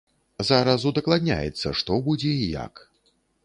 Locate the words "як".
2.65-2.87